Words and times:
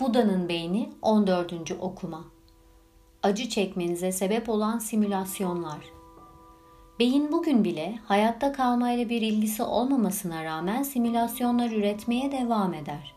Buda'nın 0.00 0.48
beyni 0.48 0.90
14. 1.02 1.52
okuma. 1.80 2.24
Acı 3.22 3.48
çekmenize 3.48 4.12
sebep 4.12 4.48
olan 4.48 4.78
simülasyonlar. 4.78 5.78
Beyin 6.98 7.32
bugün 7.32 7.64
bile 7.64 7.98
hayatta 8.04 8.52
kalmayla 8.52 9.08
bir 9.08 9.22
ilgisi 9.22 9.62
olmamasına 9.62 10.44
rağmen 10.44 10.82
simülasyonlar 10.82 11.70
üretmeye 11.70 12.32
devam 12.32 12.74
eder. 12.74 13.14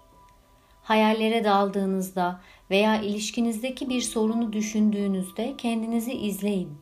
Hayallere 0.83 1.43
daldığınızda 1.43 2.41
veya 2.69 3.01
ilişkinizdeki 3.01 3.89
bir 3.89 4.01
sorunu 4.01 4.53
düşündüğünüzde 4.53 5.57
kendinizi 5.57 6.13
izleyin. 6.13 6.77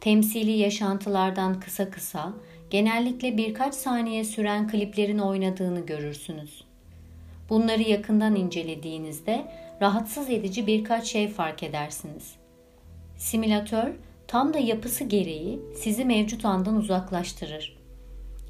Temsili 0.00 0.50
yaşantılardan 0.50 1.60
kısa 1.60 1.90
kısa, 1.90 2.32
genellikle 2.70 3.36
birkaç 3.36 3.74
saniye 3.74 4.24
süren 4.24 4.68
kliplerin 4.68 5.18
oynadığını 5.18 5.86
görürsünüz. 5.86 6.71
Bunları 7.52 7.82
yakından 7.82 8.36
incelediğinizde 8.36 9.44
rahatsız 9.80 10.30
edici 10.30 10.66
birkaç 10.66 11.06
şey 11.06 11.28
fark 11.28 11.62
edersiniz. 11.62 12.34
Simülatör 13.16 13.92
tam 14.28 14.54
da 14.54 14.58
yapısı 14.58 15.04
gereği 15.04 15.60
sizi 15.76 16.04
mevcut 16.04 16.44
andan 16.44 16.76
uzaklaştırır. 16.76 17.76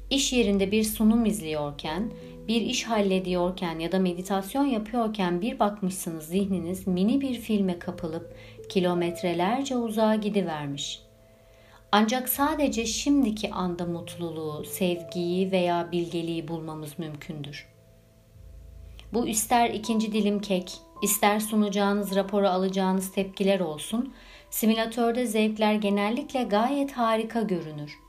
İş 0.09 0.33
yerinde 0.33 0.71
bir 0.71 0.83
sunum 0.83 1.25
izliyorken, 1.25 2.11
bir 2.47 2.61
iş 2.61 2.83
hallediyorken 2.83 3.79
ya 3.79 3.91
da 3.91 3.99
meditasyon 3.99 4.65
yapıyorken 4.65 5.41
bir 5.41 5.59
bakmışsınız 5.59 6.25
zihniniz 6.25 6.87
mini 6.87 7.21
bir 7.21 7.33
filme 7.33 7.79
kapılıp 7.79 8.35
kilometrelerce 8.69 9.77
uzağa 9.77 10.15
gidivermiş. 10.15 11.01
Ancak 11.91 12.29
sadece 12.29 12.85
şimdiki 12.85 13.51
anda 13.51 13.85
mutluluğu, 13.85 14.65
sevgiyi 14.65 15.51
veya 15.51 15.91
bilgeliği 15.91 16.47
bulmamız 16.47 16.99
mümkündür. 16.99 17.72
Bu 19.13 19.27
ister 19.27 19.69
ikinci 19.69 20.13
dilim 20.13 20.39
kek, 20.39 20.77
ister 21.01 21.39
sunacağınız 21.39 22.15
rapora 22.15 22.51
alacağınız 22.51 23.11
tepkiler 23.11 23.59
olsun, 23.59 24.13
simülatörde 24.49 25.25
zevkler 25.25 25.73
genellikle 25.73 26.43
gayet 26.43 26.91
harika 26.91 27.41
görünür. 27.41 27.99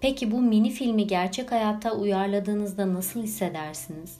Peki 0.00 0.30
bu 0.30 0.42
mini 0.42 0.70
filmi 0.70 1.06
gerçek 1.06 1.52
hayatta 1.52 1.92
uyarladığınızda 1.92 2.94
nasıl 2.94 3.22
hissedersiniz? 3.22 4.18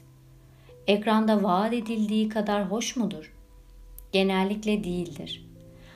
Ekranda 0.87 1.43
vaat 1.43 1.73
edildiği 1.73 2.29
kadar 2.29 2.71
hoş 2.71 2.97
mudur? 2.97 3.35
Genellikle 4.13 4.85
değildir. 4.85 5.47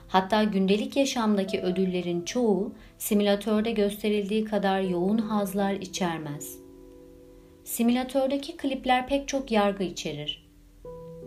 Hatta 0.09 0.45
gündelik 0.45 0.97
yaşamdaki 0.97 1.61
ödüllerin 1.61 2.23
çoğu 2.23 2.73
simülatörde 2.99 3.71
gösterildiği 3.71 4.45
kadar 4.45 4.81
yoğun 4.81 5.19
hazlar 5.19 5.73
içermez. 5.73 6.64
Simülatördeki 7.65 8.57
klipler 8.57 9.09
pek 9.09 9.29
çok 9.29 9.51
yargı 9.51 9.85
içerir. 9.85 10.49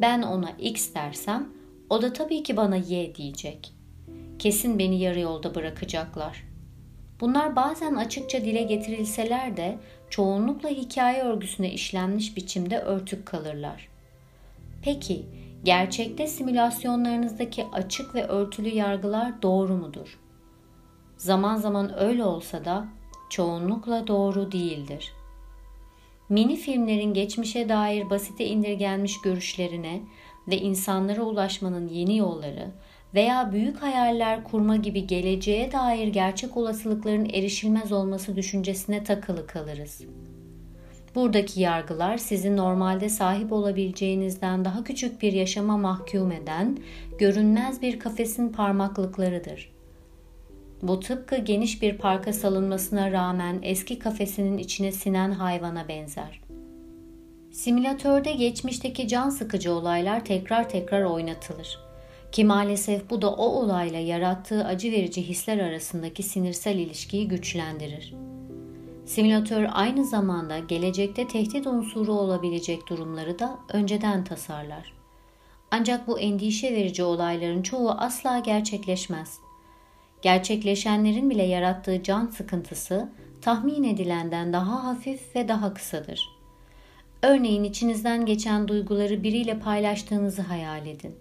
Ben 0.01 0.21
ona 0.21 0.49
X 0.59 0.93
dersem 0.93 1.49
o 1.89 2.01
da 2.01 2.13
tabii 2.13 2.43
ki 2.43 2.57
bana 2.57 2.75
Y 2.75 3.15
diyecek. 3.15 3.73
Kesin 4.39 4.79
beni 4.79 4.99
yarı 4.99 5.19
yolda 5.19 5.55
bırakacaklar. 5.55 6.43
Bunlar 7.19 7.55
bazen 7.55 7.95
açıkça 7.95 8.45
dile 8.45 8.63
getirilseler 8.63 9.57
de 9.57 9.77
çoğunlukla 10.09 10.69
hikaye 10.69 11.23
örgüsüne 11.23 11.73
işlenmiş 11.73 12.37
biçimde 12.37 12.79
örtük 12.79 13.25
kalırlar. 13.25 13.89
Peki, 14.81 15.25
gerçekte 15.63 16.27
simülasyonlarınızdaki 16.27 17.65
açık 17.73 18.15
ve 18.15 18.27
örtülü 18.27 18.69
yargılar 18.69 19.41
doğru 19.41 19.77
mudur? 19.77 20.19
Zaman 21.17 21.55
zaman 21.55 21.99
öyle 21.99 22.23
olsa 22.23 22.65
da 22.65 22.87
çoğunlukla 23.29 24.07
doğru 24.07 24.51
değildir. 24.51 25.13
Mini 26.29 26.55
filmlerin 26.55 27.13
geçmişe 27.13 27.69
dair 27.69 28.09
basite 28.09 28.45
indirgenmiş 28.45 29.21
görüşlerine 29.21 30.01
ve 30.47 30.57
insanlara 30.57 31.21
ulaşmanın 31.21 31.87
yeni 31.87 32.17
yolları 32.17 32.71
veya 33.13 33.51
büyük 33.51 33.81
hayaller 33.81 34.43
kurma 34.43 34.75
gibi 34.75 35.07
geleceğe 35.07 35.71
dair 35.71 36.07
gerçek 36.07 36.57
olasılıkların 36.57 37.25
erişilmez 37.25 37.91
olması 37.91 38.35
düşüncesine 38.35 39.03
takılı 39.03 39.47
kalırız. 39.47 40.01
Buradaki 41.15 41.61
yargılar 41.61 42.17
sizi 42.17 42.57
normalde 42.57 43.09
sahip 43.09 43.51
olabileceğinizden 43.51 44.65
daha 44.65 44.83
küçük 44.83 45.21
bir 45.21 45.33
yaşama 45.33 45.77
mahkum 45.77 46.31
eden 46.31 46.77
görünmez 47.19 47.81
bir 47.81 47.99
kafesin 47.99 48.49
parmaklıklarıdır. 48.49 49.76
Bu 50.81 50.99
tıpkı 50.99 51.37
geniş 51.37 51.81
bir 51.81 51.97
parka 51.97 52.33
salınmasına 52.33 53.11
rağmen 53.11 53.59
eski 53.61 53.99
kafesinin 53.99 54.57
içine 54.57 54.91
sinen 54.91 55.31
hayvana 55.31 55.87
benzer. 55.87 56.41
Simülatörde 57.51 58.31
geçmişteki 58.31 59.07
can 59.07 59.29
sıkıcı 59.29 59.73
olaylar 59.73 60.25
tekrar 60.25 60.69
tekrar 60.69 61.03
oynatılır. 61.03 61.79
Ki 62.31 62.45
maalesef 62.45 63.09
bu 63.09 63.21
da 63.21 63.31
o 63.31 63.45
olayla 63.45 63.99
yarattığı 63.99 64.65
acı 64.65 64.91
verici 64.91 65.23
hisler 65.23 65.59
arasındaki 65.59 66.23
sinirsel 66.23 66.75
ilişkiyi 66.75 67.27
güçlendirir. 67.27 68.13
Simülatör 69.05 69.67
aynı 69.71 70.05
zamanda 70.05 70.59
gelecekte 70.59 71.27
tehdit 71.27 71.67
unsuru 71.67 72.13
olabilecek 72.13 72.87
durumları 72.89 73.39
da 73.39 73.59
önceden 73.73 74.23
tasarlar. 74.23 74.93
Ancak 75.71 76.07
bu 76.07 76.19
endişe 76.19 76.71
verici 76.71 77.03
olayların 77.03 77.61
çoğu 77.61 77.91
asla 77.91 78.39
gerçekleşmez. 78.39 79.39
Gerçekleşenlerin 80.21 81.29
bile 81.29 81.43
yarattığı 81.43 82.03
can 82.03 82.27
sıkıntısı 82.27 83.09
tahmin 83.41 83.83
edilenden 83.83 84.53
daha 84.53 84.83
hafif 84.83 85.35
ve 85.35 85.47
daha 85.47 85.73
kısadır. 85.73 86.29
Örneğin 87.23 87.63
içinizden 87.63 88.25
geçen 88.25 88.67
duyguları 88.67 89.23
biriyle 89.23 89.59
paylaştığınızı 89.59 90.41
hayal 90.41 90.87
edin. 90.87 91.15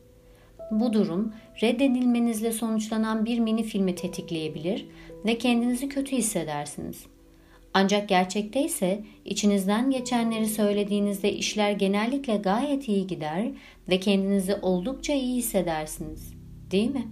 Bu 0.70 0.92
durum 0.92 1.32
reddedilmenizle 1.62 2.52
sonuçlanan 2.52 3.24
bir 3.24 3.38
mini 3.38 3.62
filmi 3.62 3.94
tetikleyebilir 3.94 4.86
ve 5.24 5.38
kendinizi 5.38 5.88
kötü 5.88 6.16
hissedersiniz. 6.16 7.06
Ancak 7.74 8.08
gerçekte 8.08 8.64
ise 8.64 9.04
içinizden 9.24 9.90
geçenleri 9.90 10.46
söylediğinizde 10.46 11.32
işler 11.32 11.70
genellikle 11.70 12.36
gayet 12.36 12.88
iyi 12.88 13.06
gider 13.06 13.48
ve 13.88 14.00
kendinizi 14.00 14.54
oldukça 14.54 15.12
iyi 15.12 15.36
hissedersiniz. 15.36 16.34
Değil 16.70 16.90
mi? 16.90 17.06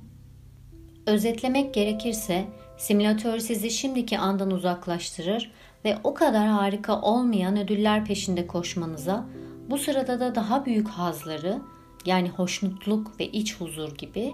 Özetlemek 1.07 1.75
gerekirse 1.75 2.45
simülatör 2.79 3.39
sizi 3.39 3.71
şimdiki 3.71 4.19
andan 4.19 4.51
uzaklaştırır 4.51 5.53
ve 5.85 5.99
o 6.05 6.15
kadar 6.15 6.47
harika 6.47 7.01
olmayan 7.01 7.57
ödüller 7.57 8.05
peşinde 8.05 8.47
koşmanıza, 8.47 9.27
bu 9.71 9.79
sırada 9.79 10.21
da 10.21 10.35
daha 10.35 10.67
büyük 10.67 10.89
hazları 10.89 11.59
yani 12.07 12.29
hoşnutluk 12.29 13.21
ve 13.21 13.27
iç 13.27 13.61
huzur 13.61 13.95
gibi 13.97 14.33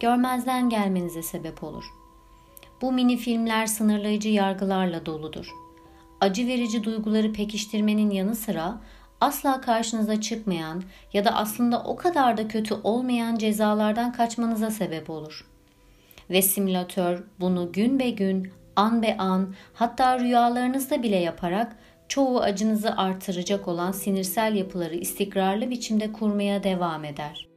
görmezden 0.00 0.68
gelmenize 0.68 1.22
sebep 1.22 1.64
olur. 1.64 1.84
Bu 2.82 2.92
mini 2.92 3.16
filmler 3.16 3.66
sınırlayıcı 3.66 4.28
yargılarla 4.28 5.06
doludur. 5.06 5.48
Acı 6.20 6.46
verici 6.46 6.84
duyguları 6.84 7.32
pekiştirmenin 7.32 8.10
yanı 8.10 8.36
sıra 8.36 8.80
asla 9.20 9.60
karşınıza 9.60 10.20
çıkmayan 10.20 10.82
ya 11.12 11.24
da 11.24 11.30
aslında 11.30 11.82
o 11.82 11.96
kadar 11.96 12.36
da 12.36 12.48
kötü 12.48 12.74
olmayan 12.84 13.36
cezalardan 13.36 14.12
kaçmanıza 14.12 14.70
sebep 14.70 15.10
olur. 15.10 15.51
Ve 16.30 16.42
simülatör 16.42 17.24
bunu 17.40 17.72
gün 17.72 17.98
be 17.98 18.10
gün, 18.10 18.52
an 18.76 19.02
be 19.02 19.16
an, 19.16 19.54
hatta 19.74 20.20
rüyalarınızda 20.20 21.02
bile 21.02 21.16
yaparak 21.16 21.76
çoğu 22.08 22.40
acınızı 22.40 22.96
artıracak 22.96 23.68
olan 23.68 23.92
sinirsel 23.92 24.54
yapıları 24.54 24.94
istikrarlı 24.94 25.70
biçimde 25.70 26.12
kurmaya 26.12 26.64
devam 26.64 27.04
eder. 27.04 27.51